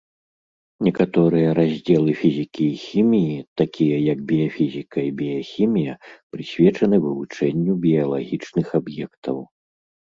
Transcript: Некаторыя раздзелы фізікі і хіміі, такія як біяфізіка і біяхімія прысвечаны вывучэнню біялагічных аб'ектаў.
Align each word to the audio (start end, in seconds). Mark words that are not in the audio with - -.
Некаторыя 0.85 1.49
раздзелы 1.59 2.11
фізікі 2.21 2.65
і 2.77 2.79
хіміі, 2.85 3.37
такія 3.63 3.97
як 4.11 4.19
біяфізіка 4.33 4.99
і 5.11 5.15
біяхімія 5.23 5.93
прысвечаны 6.31 6.95
вывучэнню 7.09 7.73
біялагічных 7.89 8.67
аб'ектаў. 8.83 9.37